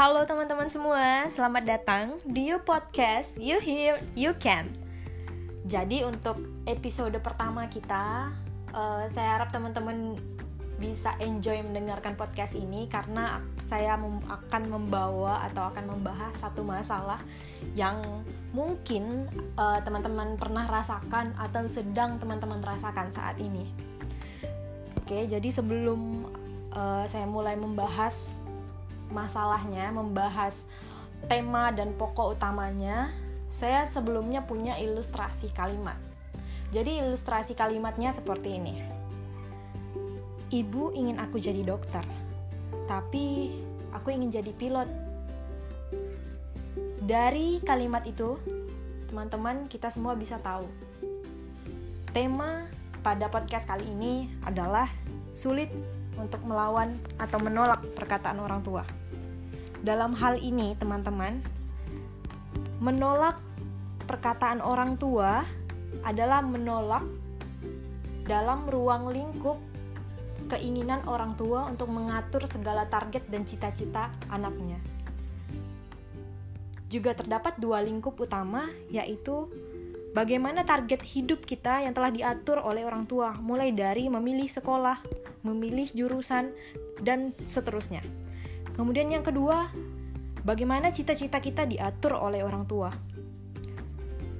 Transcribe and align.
Halo 0.00 0.24
teman-teman 0.24 0.64
semua, 0.72 1.28
selamat 1.28 1.60
datang 1.68 2.16
di 2.24 2.48
You 2.48 2.64
Podcast 2.64 3.36
You 3.36 3.60
Hear 3.60 4.00
You 4.16 4.32
Can. 4.32 4.72
Jadi 5.68 6.08
untuk 6.08 6.40
episode 6.64 7.12
pertama 7.20 7.68
kita, 7.68 8.32
uh, 8.72 9.04
saya 9.12 9.36
harap 9.36 9.52
teman-teman 9.52 10.16
bisa 10.80 11.12
enjoy 11.20 11.60
mendengarkan 11.60 12.16
podcast 12.16 12.56
ini 12.56 12.88
karena 12.88 13.44
saya 13.68 14.00
akan 14.00 14.62
membawa 14.72 15.44
atau 15.52 15.68
akan 15.68 15.92
membahas 15.92 16.32
satu 16.32 16.64
masalah 16.64 17.20
yang 17.76 18.00
mungkin 18.56 19.28
eh, 19.36 19.78
teman-teman 19.84 20.32
uh, 20.32 20.38
pernah 20.40 20.64
rasakan 20.64 21.36
atau 21.36 21.68
sedang 21.68 22.16
teman-teman 22.16 22.64
rasakan 22.64 23.12
saat 23.12 23.36
ini. 23.36 23.68
Oke, 24.96 25.28
jadi 25.28 25.48
sebelum 25.52 26.24
uh, 26.72 27.04
saya 27.04 27.28
mulai 27.28 27.60
membahas 27.60 28.40
masalahnya, 29.10 29.90
membahas 29.90 30.64
tema 31.28 31.68
dan 31.74 31.92
pokok 31.94 32.38
utamanya, 32.38 33.12
saya 33.50 33.84
sebelumnya 33.84 34.46
punya 34.46 34.78
ilustrasi 34.78 35.50
kalimat. 35.52 35.98
Jadi 36.70 37.02
ilustrasi 37.02 37.58
kalimatnya 37.58 38.14
seperti 38.14 38.56
ini. 38.56 38.78
Ibu 40.50 40.94
ingin 40.94 41.18
aku 41.18 41.38
jadi 41.38 41.62
dokter, 41.66 42.02
tapi 42.86 43.54
aku 43.90 44.14
ingin 44.14 44.30
jadi 44.30 44.50
pilot. 44.54 44.90
Dari 47.02 47.58
kalimat 47.66 48.06
itu, 48.06 48.38
teman-teman 49.10 49.66
kita 49.66 49.90
semua 49.90 50.14
bisa 50.14 50.38
tahu. 50.38 50.66
Tema 52.14 52.66
pada 53.02 53.26
podcast 53.30 53.66
kali 53.66 53.86
ini 53.90 54.30
adalah 54.46 54.86
sulit 55.34 55.70
untuk 56.18 56.42
melawan 56.46 56.98
atau 57.18 57.38
menolak 57.42 57.82
perkataan 57.94 58.38
orang 58.38 58.62
tua. 58.62 58.99
Dalam 59.80 60.12
hal 60.12 60.36
ini, 60.36 60.76
teman-teman, 60.76 61.40
menolak 62.84 63.40
perkataan 64.04 64.60
orang 64.60 65.00
tua 65.00 65.40
adalah 66.04 66.44
menolak 66.44 67.04
dalam 68.28 68.68
ruang 68.68 69.08
lingkup 69.08 69.56
keinginan 70.50 71.00
orang 71.06 71.38
tua 71.38 71.64
untuk 71.70 71.88
mengatur 71.88 72.44
segala 72.44 72.84
target 72.90 73.24
dan 73.30 73.46
cita-cita 73.46 74.10
anaknya. 74.28 74.76
Juga 76.90 77.14
terdapat 77.14 77.56
dua 77.62 77.80
lingkup 77.80 78.18
utama, 78.18 78.66
yaitu 78.90 79.46
bagaimana 80.10 80.66
target 80.66 81.06
hidup 81.06 81.46
kita 81.46 81.86
yang 81.86 81.94
telah 81.94 82.10
diatur 82.10 82.58
oleh 82.58 82.82
orang 82.82 83.06
tua, 83.06 83.38
mulai 83.38 83.70
dari 83.70 84.10
memilih 84.10 84.50
sekolah, 84.50 84.98
memilih 85.46 85.86
jurusan, 85.94 86.50
dan 86.98 87.30
seterusnya. 87.46 88.02
Kemudian 88.74 89.10
yang 89.10 89.24
kedua, 89.24 89.70
bagaimana 90.42 90.90
cita-cita 90.94 91.38
kita 91.42 91.66
diatur 91.68 92.16
oleh 92.16 92.42
orang 92.44 92.64
tua. 92.64 92.90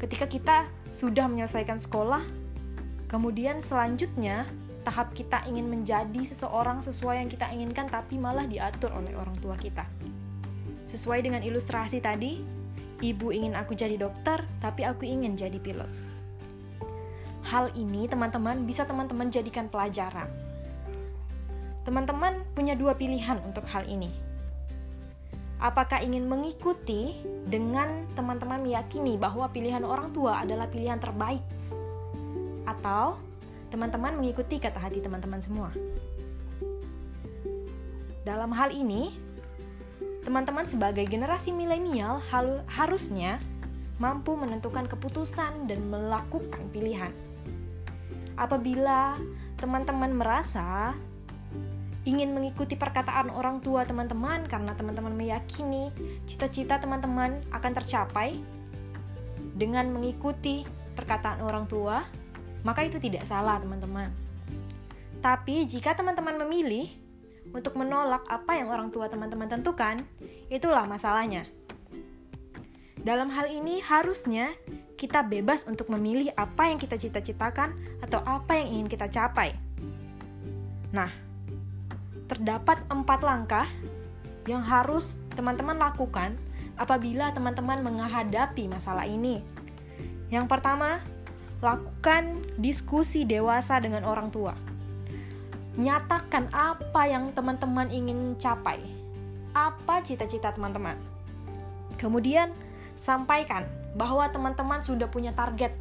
Ketika 0.01 0.25
kita 0.25 0.65
sudah 0.89 1.29
menyelesaikan 1.29 1.77
sekolah, 1.77 2.25
kemudian 3.05 3.61
selanjutnya 3.61 4.49
tahap 4.81 5.13
kita 5.13 5.45
ingin 5.45 5.69
menjadi 5.69 6.23
seseorang 6.25 6.81
sesuai 6.81 7.21
yang 7.21 7.29
kita 7.29 7.53
inginkan 7.53 7.85
tapi 7.85 8.17
malah 8.17 8.49
diatur 8.49 8.89
oleh 8.97 9.13
orang 9.13 9.37
tua 9.39 9.55
kita. 9.61 9.85
Sesuai 10.89 11.21
dengan 11.21 11.45
ilustrasi 11.45 12.01
tadi, 12.01 12.41
ibu 13.05 13.29
ingin 13.29 13.55
aku 13.55 13.77
jadi 13.77 14.01
dokter, 14.01 14.43
tapi 14.59 14.89
aku 14.89 15.05
ingin 15.05 15.37
jadi 15.37 15.61
pilot. 15.61 15.91
Hal 17.47 17.73
ini 17.77 18.09
teman-teman 18.09 18.65
bisa 18.65 18.89
teman-teman 18.89 19.29
jadikan 19.29 19.69
pelajaran. 19.69 20.29
Teman-teman 21.85 22.45
punya 22.53 22.77
dua 22.77 22.95
pilihan 22.95 23.41
untuk 23.45 23.65
hal 23.69 23.89
ini 23.89 24.31
Apakah 25.61 26.01
ingin 26.01 26.25
mengikuti 26.25 27.21
dengan 27.45 28.09
teman-teman 28.17 28.65
meyakini 28.65 29.21
bahwa 29.21 29.45
pilihan 29.53 29.85
orang 29.85 30.09
tua 30.09 30.41
adalah 30.41 30.65
pilihan 30.65 30.97
terbaik? 30.97 31.45
Atau 32.65 33.21
teman-teman 33.69 34.17
mengikuti 34.17 34.57
kata 34.57 34.81
hati 34.81 35.05
teman-teman 35.05 35.45
semua? 35.45 35.69
Dalam 38.25 38.57
hal 38.57 38.73
ini, 38.73 39.13
teman-teman 40.25 40.65
sebagai 40.65 41.05
generasi 41.05 41.53
milenial 41.53 42.25
harusnya 42.65 43.37
mampu 44.01 44.41
menentukan 44.41 44.89
keputusan 44.89 45.69
dan 45.69 45.85
melakukan 45.93 46.73
pilihan. 46.73 47.13
Apabila 48.33 49.21
teman-teman 49.61 50.17
merasa 50.17 50.97
ingin 52.09 52.33
mengikuti 52.33 52.81
perkataan 52.81 53.29
orang 53.29 53.61
tua 53.61 53.85
teman-teman 53.85 54.49
karena 54.49 54.73
teman-teman 54.73 55.13
meyakini 55.13 55.93
cita-cita 56.25 56.81
teman-teman 56.81 57.45
akan 57.53 57.73
tercapai 57.77 58.41
dengan 59.53 59.93
mengikuti 59.93 60.65
perkataan 60.97 61.45
orang 61.45 61.69
tua, 61.69 62.01
maka 62.65 62.85
itu 62.89 62.97
tidak 62.97 63.29
salah, 63.29 63.61
teman-teman. 63.61 64.09
Tapi 65.21 65.69
jika 65.69 65.93
teman-teman 65.93 66.41
memilih 66.49 66.89
untuk 67.53 67.77
menolak 67.77 68.25
apa 68.29 68.57
yang 68.57 68.73
orang 68.73 68.89
tua 68.89 69.13
teman-teman 69.13 69.53
tentukan, 69.53 70.01
itulah 70.49 70.89
masalahnya. 70.89 71.45
Dalam 73.01 73.33
hal 73.33 73.49
ini 73.49 73.81
harusnya 73.81 74.53
kita 74.97 75.25
bebas 75.25 75.65
untuk 75.65 75.89
memilih 75.89 76.33
apa 76.37 76.69
yang 76.69 76.77
kita 76.77 77.01
cita-citakan 77.01 77.73
atau 78.05 78.21
apa 78.25 78.61
yang 78.61 78.69
ingin 78.81 78.89
kita 78.93 79.09
capai. 79.09 79.57
Nah, 80.93 81.30
terdapat 82.31 82.79
empat 82.87 83.27
langkah 83.27 83.67
yang 84.47 84.63
harus 84.63 85.19
teman-teman 85.35 85.75
lakukan 85.75 86.39
apabila 86.79 87.35
teman-teman 87.35 87.83
menghadapi 87.83 88.71
masalah 88.71 89.05
ini. 89.05 89.43
Yang 90.31 90.47
pertama, 90.47 91.03
lakukan 91.59 92.47
diskusi 92.55 93.27
dewasa 93.27 93.83
dengan 93.83 94.07
orang 94.07 94.31
tua. 94.31 94.55
Nyatakan 95.75 96.55
apa 96.55 97.03
yang 97.11 97.35
teman-teman 97.35 97.91
ingin 97.91 98.39
capai, 98.39 98.79
apa 99.51 99.99
cita-cita 100.07 100.55
teman-teman. 100.55 100.95
Kemudian, 101.99 102.55
sampaikan 102.95 103.67
bahwa 103.99 104.25
teman-teman 104.31 104.81
sudah 104.87 105.11
punya 105.11 105.35
target 105.35 105.75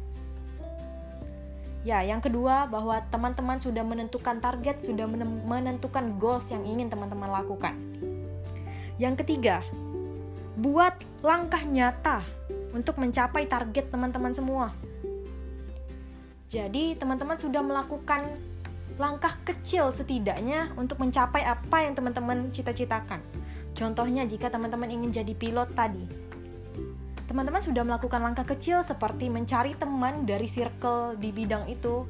Ya, 1.80 2.04
yang 2.04 2.20
kedua 2.20 2.68
bahwa 2.68 3.00
teman-teman 3.08 3.56
sudah 3.56 3.80
menentukan 3.80 4.36
target, 4.36 4.84
sudah 4.84 5.08
menentukan 5.48 6.20
goals 6.20 6.52
yang 6.52 6.60
ingin 6.68 6.92
teman-teman 6.92 7.32
lakukan. 7.32 7.72
Yang 9.00 9.24
ketiga, 9.24 9.64
buat 10.60 10.92
langkah 11.24 11.64
nyata 11.64 12.20
untuk 12.76 13.00
mencapai 13.00 13.48
target 13.48 13.88
teman-teman 13.88 14.36
semua. 14.36 14.76
Jadi, 16.52 17.00
teman-teman 17.00 17.40
sudah 17.40 17.64
melakukan 17.64 18.28
langkah 19.00 19.40
kecil 19.48 19.88
setidaknya 19.88 20.76
untuk 20.76 21.00
mencapai 21.00 21.48
apa 21.48 21.80
yang 21.80 21.96
teman-teman 21.96 22.52
cita-citakan. 22.52 23.24
Contohnya, 23.72 24.28
jika 24.28 24.52
teman-teman 24.52 24.92
ingin 24.92 25.16
jadi 25.16 25.32
pilot 25.32 25.72
tadi, 25.72 26.04
teman-teman 27.30 27.62
sudah 27.62 27.86
melakukan 27.86 28.26
langkah 28.26 28.42
kecil 28.42 28.82
seperti 28.82 29.30
mencari 29.30 29.78
teman 29.78 30.26
dari 30.26 30.50
circle 30.50 31.14
di 31.14 31.30
bidang 31.30 31.70
itu. 31.70 32.02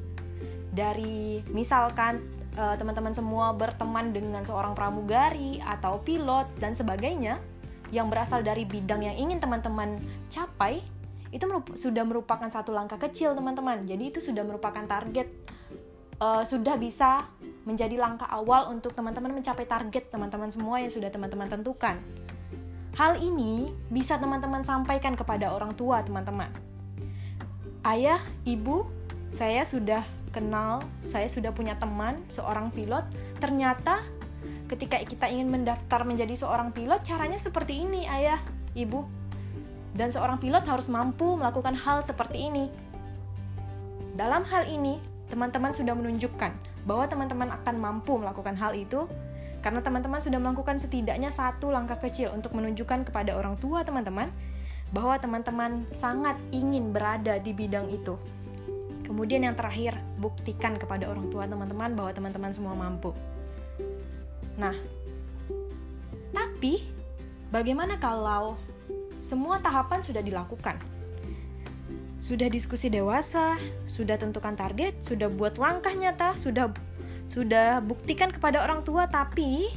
Dari 0.73 1.45
misalkan 1.53 2.25
uh, 2.57 2.73
teman-teman 2.73 3.13
semua 3.13 3.53
berteman 3.53 4.09
dengan 4.09 4.41
seorang 4.41 4.73
pramugari 4.73 5.61
atau 5.61 6.01
pilot 6.01 6.49
dan 6.57 6.73
sebagainya 6.73 7.37
yang 7.93 8.09
berasal 8.09 8.41
dari 8.41 8.65
bidang 8.65 9.05
yang 9.05 9.13
ingin 9.13 9.37
teman-teman 9.37 10.01
capai, 10.25 10.81
itu 11.29 11.45
merup 11.45 11.69
sudah 11.77 12.01
merupakan 12.01 12.49
satu 12.49 12.73
langkah 12.73 12.97
kecil, 12.97 13.37
teman-teman. 13.37 13.85
Jadi 13.85 14.09
itu 14.09 14.17
sudah 14.17 14.41
merupakan 14.41 14.81
target 14.89 15.29
uh, 16.17 16.41
sudah 16.41 16.81
bisa 16.81 17.29
menjadi 17.61 17.93
langkah 17.93 18.25
awal 18.25 18.73
untuk 18.73 18.97
teman-teman 18.97 19.37
mencapai 19.37 19.69
target 19.69 20.09
teman-teman 20.09 20.49
semua 20.49 20.81
yang 20.81 20.89
sudah 20.89 21.13
teman-teman 21.13 21.45
tentukan. 21.45 22.01
Hal 22.91 23.23
ini 23.23 23.71
bisa 23.87 24.19
teman-teman 24.19 24.67
sampaikan 24.67 25.15
kepada 25.15 25.55
orang 25.55 25.71
tua 25.79 26.03
teman-teman. 26.03 26.51
Ayah, 27.87 28.19
ibu, 28.43 28.83
saya 29.31 29.63
sudah 29.63 30.03
kenal, 30.35 30.83
saya 31.07 31.31
sudah 31.31 31.55
punya 31.55 31.79
teman 31.79 32.19
seorang 32.27 32.67
pilot. 32.69 33.07
Ternyata 33.39 34.03
ketika 34.67 34.99
kita 35.07 35.31
ingin 35.31 35.47
mendaftar 35.47 36.03
menjadi 36.03 36.35
seorang 36.35 36.75
pilot, 36.75 36.99
caranya 37.07 37.39
seperti 37.39 37.79
ini, 37.79 38.07
ayah, 38.11 38.43
ibu. 38.75 39.07
Dan 39.95 40.11
seorang 40.11 40.39
pilot 40.39 40.67
harus 40.67 40.91
mampu 40.91 41.39
melakukan 41.39 41.75
hal 41.75 42.03
seperti 42.03 42.51
ini. 42.51 42.67
Dalam 44.19 44.43
hal 44.51 44.67
ini, 44.67 44.99
teman-teman 45.31 45.71
sudah 45.71 45.95
menunjukkan 45.95 46.51
bahwa 46.83 47.07
teman-teman 47.07 47.55
akan 47.63 47.75
mampu 47.79 48.19
melakukan 48.19 48.59
hal 48.59 48.75
itu 48.75 49.07
karena 49.61 49.85
teman-teman 49.85 50.19
sudah 50.19 50.41
melakukan 50.41 50.81
setidaknya 50.81 51.29
satu 51.29 51.69
langkah 51.69 52.01
kecil 52.01 52.33
untuk 52.33 52.57
menunjukkan 52.57 53.07
kepada 53.07 53.37
orang 53.37 53.55
tua 53.61 53.85
teman-teman 53.85 54.33
bahwa 54.91 55.15
teman-teman 55.21 55.85
sangat 55.95 56.35
ingin 56.51 56.91
berada 56.91 57.39
di 57.39 57.53
bidang 57.53 57.87
itu. 57.93 58.19
Kemudian 59.05 59.45
yang 59.45 59.55
terakhir, 59.55 59.95
buktikan 60.19 60.79
kepada 60.79 61.07
orang 61.07 61.31
tua 61.31 61.47
teman-teman 61.47 61.95
bahwa 61.95 62.11
teman-teman 62.11 62.51
semua 62.51 62.75
mampu. 62.75 63.11
Nah, 64.55 64.75
tapi 66.31 67.01
Bagaimana 67.51 67.99
kalau 67.99 68.55
semua 69.19 69.59
tahapan 69.59 69.99
sudah 69.99 70.23
dilakukan? 70.23 70.79
Sudah 72.23 72.47
diskusi 72.47 72.87
dewasa, 72.87 73.59
sudah 73.83 74.15
tentukan 74.15 74.55
target, 74.55 74.95
sudah 75.03 75.27
buat 75.27 75.59
langkah 75.59 75.91
nyata, 75.91 76.39
sudah 76.39 76.71
sudah 77.31 77.79
buktikan 77.79 78.27
kepada 78.27 78.59
orang 78.59 78.83
tua, 78.83 79.07
tapi 79.07 79.71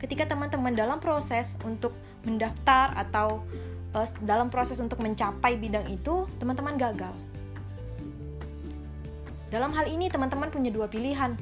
ketika 0.00 0.24
teman-teman 0.24 0.72
dalam 0.72 0.96
proses 1.04 1.60
untuk 1.60 1.92
mendaftar 2.24 2.96
atau 2.96 3.44
uh, 3.92 4.08
dalam 4.24 4.48
proses 4.48 4.80
untuk 4.80 5.04
mencapai 5.04 5.60
bidang 5.60 5.84
itu, 5.92 6.24
teman-teman 6.40 6.80
gagal. 6.80 7.12
Dalam 9.52 9.76
hal 9.76 9.84
ini, 9.84 10.08
teman-teman 10.08 10.48
punya 10.48 10.72
dua 10.72 10.88
pilihan. 10.88 11.36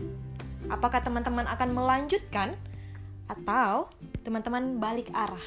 Apakah 0.67 0.99
teman-teman 0.99 1.47
akan 1.47 1.69
melanjutkan 1.71 2.59
atau 3.31 3.87
teman-teman 4.27 4.83
balik 4.83 5.15
arah? 5.15 5.47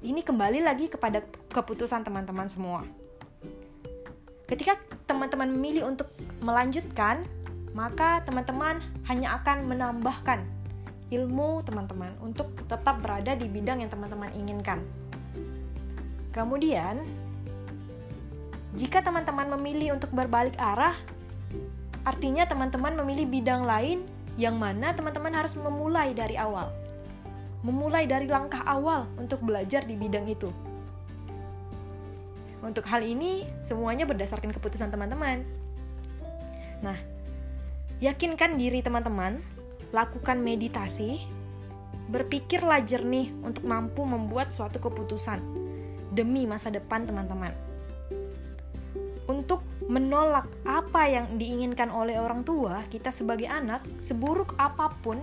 Ini 0.00 0.24
kembali 0.24 0.64
lagi 0.64 0.88
kepada 0.88 1.20
keputusan 1.52 2.04
teman-teman 2.04 2.48
semua. 2.48 2.84
Ketika 4.48 4.76
teman-teman 5.08 5.48
memilih 5.48 5.88
untuk 5.88 6.08
melanjutkan, 6.44 7.24
maka 7.74 8.22
teman-teman 8.22 8.78
hanya 9.10 9.36
akan 9.42 9.66
menambahkan 9.66 10.46
ilmu 11.10 11.60
teman-teman 11.66 12.14
untuk 12.22 12.54
tetap 12.64 13.02
berada 13.02 13.34
di 13.34 13.50
bidang 13.50 13.82
yang 13.82 13.90
teman-teman 13.90 14.30
inginkan. 14.32 14.80
Kemudian, 16.32 17.02
jika 18.74 19.02
teman-teman 19.02 19.54
memilih 19.58 19.94
untuk 19.94 20.10
berbalik 20.10 20.56
arah, 20.58 20.96
artinya 22.06 22.46
teman-teman 22.48 22.96
memilih 23.04 23.26
bidang 23.28 23.62
lain 23.66 24.06
yang 24.40 24.56
mana 24.58 24.96
teman-teman 24.96 25.30
harus 25.30 25.54
memulai 25.54 26.10
dari 26.10 26.34
awal 26.34 26.72
memulai 27.64 28.04
dari 28.04 28.28
langkah 28.28 28.60
awal 28.68 29.08
untuk 29.16 29.40
belajar 29.40 29.88
di 29.88 29.96
bidang 29.96 30.28
itu. 30.28 30.52
Untuk 32.60 32.84
hal 32.84 33.00
ini, 33.00 33.48
semuanya 33.64 34.04
berdasarkan 34.04 34.52
keputusan 34.52 34.92
teman-teman. 34.92 35.40
Nah, 36.84 36.96
yakinkan 38.04 38.60
diri 38.60 38.84
teman-teman, 38.84 39.40
lakukan 39.88 40.36
meditasi, 40.36 41.24
berpikirlah 42.12 42.84
jernih 42.84 43.32
untuk 43.40 43.64
mampu 43.64 44.04
membuat 44.04 44.52
suatu 44.52 44.76
keputusan 44.76 45.40
demi 46.12 46.44
masa 46.44 46.68
depan 46.68 47.08
teman-teman. 47.08 47.56
Untuk 49.24 49.64
menolak 49.88 50.44
apa 50.68 51.08
yang 51.08 51.40
diinginkan 51.40 51.88
oleh 51.88 52.20
orang 52.20 52.44
tua, 52.44 52.84
kita 52.92 53.08
sebagai 53.08 53.48
anak, 53.48 53.80
seburuk 54.04 54.52
apa 54.60 54.92
pun 55.00 55.16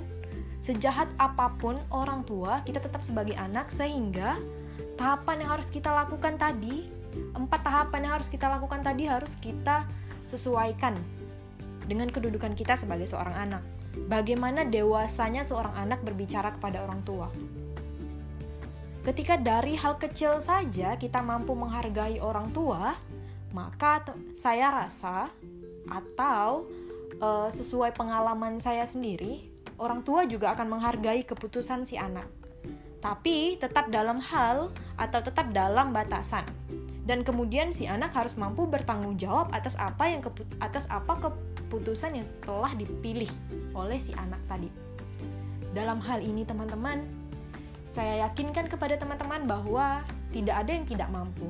sejahat 0.57 1.05
apa 1.21 1.53
pun 1.61 1.77
orang 1.93 2.25
tua, 2.25 2.65
kita 2.65 2.81
tetap 2.81 3.05
sebagai 3.05 3.37
anak 3.37 3.69
sehingga 3.69 4.41
tahapan 4.97 5.45
yang 5.45 5.53
harus 5.53 5.69
kita 5.69 5.93
lakukan 5.93 6.33
tadi, 6.41 6.89
empat 7.37 7.61
tahapan 7.61 8.09
yang 8.09 8.13
harus 8.17 8.29
kita 8.29 8.49
lakukan 8.49 8.81
tadi 8.81 9.05
harus 9.05 9.37
kita 9.37 9.85
sesuaikan 10.25 10.97
dengan 11.85 12.09
kedudukan 12.09 12.53
kita 12.57 12.77
sebagai 12.77 13.09
seorang 13.09 13.35
anak. 13.35 13.63
Bagaimana 14.07 14.63
dewasanya 14.63 15.43
seorang 15.43 15.75
anak 15.75 16.01
berbicara 16.05 16.55
kepada 16.55 16.83
orang 16.83 17.01
tua. 17.03 17.27
Ketika 19.01 19.33
dari 19.33 19.73
hal 19.73 19.97
kecil 19.97 20.37
saja 20.37 20.93
kita 20.93 21.25
mampu 21.25 21.57
menghargai 21.57 22.21
orang 22.21 22.53
tua, 22.53 22.93
maka 23.49 24.05
saya 24.37 24.69
rasa 24.69 25.33
atau 25.89 26.69
uh, 27.17 27.49
sesuai 27.49 27.97
pengalaman 27.97 28.61
saya 28.61 28.85
sendiri, 28.85 29.49
orang 29.81 30.05
tua 30.05 30.29
juga 30.29 30.53
akan 30.53 30.77
menghargai 30.77 31.25
keputusan 31.25 31.83
si 31.89 31.97
anak. 31.97 32.29
Tapi 33.01 33.57
tetap 33.57 33.89
dalam 33.89 34.21
hal 34.21 34.69
atau 34.95 35.19
tetap 35.25 35.49
dalam 35.49 35.89
batasan. 35.89 36.45
Dan 37.01 37.25
kemudian 37.25 37.73
si 37.73 37.89
anak 37.89 38.13
harus 38.13 38.37
mampu 38.37 38.69
bertanggung 38.69 39.17
jawab 39.17 39.49
atas 39.49 39.73
apa 39.81 40.13
yang 40.13 40.21
atas 40.61 40.85
apa 40.85 41.33
keputusan 41.71 42.19
yang 42.19 42.27
telah 42.43 42.75
dipilih 42.75 43.31
oleh 43.71 43.95
si 43.95 44.11
anak 44.19 44.43
tadi. 44.51 44.67
Dalam 45.71 46.03
hal 46.03 46.19
ini 46.19 46.43
teman-teman, 46.43 47.07
saya 47.87 48.27
yakinkan 48.27 48.67
kepada 48.67 48.99
teman-teman 48.99 49.47
bahwa 49.47 50.03
tidak 50.35 50.59
ada 50.59 50.71
yang 50.75 50.83
tidak 50.83 51.07
mampu. 51.07 51.47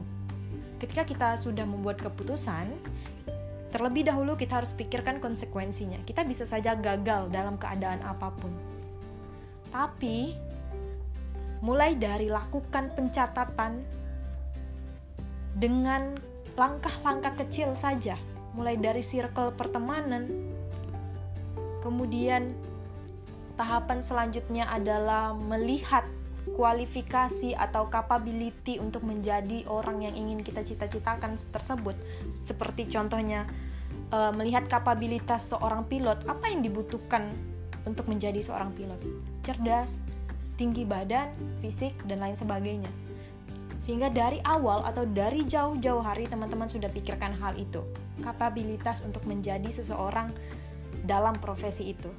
Ketika 0.77 1.09
kita 1.09 1.41
sudah 1.41 1.65
membuat 1.65 1.97
keputusan, 1.97 2.69
Terlebih 3.71 4.03
dahulu 4.03 4.35
kita 4.35 4.59
harus 4.59 4.75
pikirkan 4.75 5.23
konsekuensinya. 5.23 6.03
Kita 6.03 6.27
bisa 6.27 6.43
saja 6.43 6.75
gagal 6.75 7.31
dalam 7.31 7.55
keadaan 7.55 8.03
apa 8.03 8.27
pun. 8.35 8.51
Tapi 9.71 10.35
mulai 11.63 11.95
dari 11.95 12.27
lakukan 12.27 12.91
pencatatan 12.91 13.79
dengan 15.55 16.19
langkah-langkah 16.59 17.31
kecil 17.39 17.71
saja, 17.71 18.19
mulai 18.55 18.75
dari 18.75 19.03
circle 19.03 19.55
pertemanan. 19.55 20.27
Kemudian 21.81 22.53
tahapan 23.57 23.99
selanjutnya 24.01 24.69
adalah 24.69 25.33
melihat 25.35 26.05
kualifikasi 26.57 27.53
atau 27.53 27.85
capability 27.93 28.81
untuk 28.81 29.05
menjadi 29.05 29.61
orang 29.69 30.01
yang 30.01 30.15
ingin 30.17 30.41
kita 30.41 30.65
cita-citakan 30.65 31.37
tersebut 31.53 31.93
seperti 32.33 32.89
contohnya 32.89 33.45
uh, 34.09 34.33
melihat 34.33 34.65
kapabilitas 34.65 35.53
seorang 35.53 35.85
pilot 35.85 36.17
apa 36.25 36.49
yang 36.49 36.65
dibutuhkan 36.65 37.29
untuk 37.85 38.09
menjadi 38.09 38.41
seorang 38.41 38.73
pilot 38.73 38.97
cerdas 39.45 40.01
tinggi 40.57 40.81
badan 40.81 41.29
fisik 41.61 41.93
dan 42.09 42.25
lain 42.25 42.33
sebagainya 42.33 42.89
sehingga 43.81 44.13
dari 44.13 44.37
awal 44.45 44.85
atau 44.85 45.03
dari 45.09 45.41
jauh-jauh 45.43 46.05
hari 46.05 46.29
teman-teman 46.29 46.69
sudah 46.69 46.87
pikirkan 46.93 47.33
hal 47.33 47.57
itu 47.57 47.81
kapabilitas 48.21 49.01
untuk 49.01 49.25
menjadi 49.25 49.67
seseorang 49.67 50.29
dalam 51.03 51.33
profesi 51.41 51.97
itu 51.97 52.13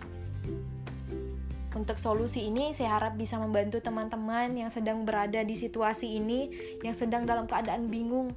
untuk 1.72 1.96
solusi 1.96 2.52
ini, 2.52 2.76
saya 2.76 3.00
harap 3.00 3.16
bisa 3.16 3.40
membantu 3.40 3.80
teman-teman 3.80 4.52
yang 4.52 4.68
sedang 4.68 5.08
berada 5.08 5.40
di 5.40 5.56
situasi 5.56 6.20
ini, 6.20 6.52
yang 6.84 6.92
sedang 6.92 7.24
dalam 7.24 7.48
keadaan 7.48 7.88
bingung. 7.88 8.36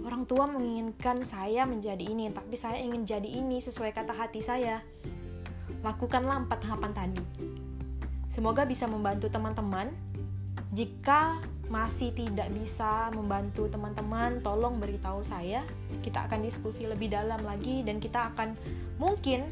Orang 0.00 0.24
tua 0.24 0.48
menginginkan 0.48 1.20
saya 1.20 1.68
menjadi 1.68 2.00
ini, 2.00 2.32
tapi 2.32 2.56
saya 2.56 2.80
ingin 2.80 3.04
jadi 3.04 3.28
ini 3.28 3.60
sesuai 3.60 3.92
kata 3.92 4.16
hati 4.16 4.40
saya. 4.40 4.80
Lakukanlah 5.84 6.48
empat 6.48 6.64
tahapan 6.64 6.92
tadi. 6.96 7.24
Semoga 8.32 8.64
bisa 8.64 8.88
membantu 8.88 9.28
teman-teman. 9.28 9.92
Jika 10.72 11.44
masih 11.72 12.12
tidak 12.12 12.52
bisa 12.52 13.08
membantu 13.16 13.64
teman-teman, 13.72 14.44
tolong 14.44 14.76
beritahu 14.76 15.24
saya. 15.24 15.64
Kita 16.04 16.28
akan 16.28 16.44
diskusi 16.44 16.84
lebih 16.84 17.08
dalam 17.08 17.40
lagi 17.40 17.80
dan 17.80 17.96
kita 17.96 18.28
akan 18.36 18.52
mungkin 19.00 19.48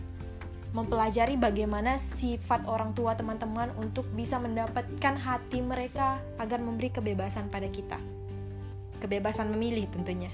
mempelajari 0.76 1.40
bagaimana 1.40 1.96
sifat 1.96 2.68
orang 2.68 2.92
tua 2.92 3.16
teman-teman 3.16 3.72
untuk 3.80 4.04
bisa 4.12 4.36
mendapatkan 4.36 5.16
hati 5.16 5.64
mereka 5.64 6.20
agar 6.36 6.60
memberi 6.60 6.92
kebebasan 6.92 7.48
pada 7.48 7.66
kita. 7.72 7.96
Kebebasan 9.00 9.48
memilih 9.50 9.88
tentunya. 9.88 10.28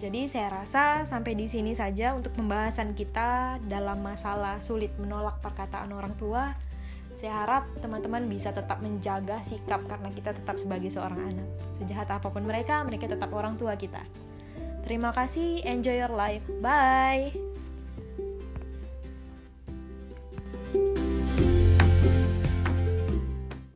Jadi 0.00 0.32
saya 0.32 0.64
rasa 0.64 1.04
sampai 1.04 1.36
di 1.36 1.44
sini 1.44 1.76
saja 1.76 2.16
untuk 2.16 2.32
pembahasan 2.32 2.96
kita 2.96 3.60
dalam 3.68 4.00
masalah 4.00 4.56
sulit 4.56 4.88
menolak 4.96 5.36
perkataan 5.44 5.92
orang 5.92 6.16
tua. 6.16 6.56
Saya 7.12 7.44
harap 7.44 7.68
teman-teman 7.82 8.24
bisa 8.30 8.54
tetap 8.54 8.80
menjaga 8.80 9.42
sikap 9.42 9.84
karena 9.90 10.08
kita 10.14 10.30
tetap 10.32 10.56
sebagai 10.56 10.88
seorang 10.88 11.20
anak. 11.34 11.48
Sejahat 11.74 12.08
apa 12.08 12.30
pun 12.30 12.46
mereka, 12.46 12.80
mereka 12.86 13.10
tetap 13.10 13.34
orang 13.34 13.58
tua 13.58 13.74
kita. 13.74 14.00
Terima 14.86 15.12
kasih, 15.12 15.60
enjoy 15.66 15.96
your 16.00 16.14
life. 16.14 16.44
Bye. 16.62 17.49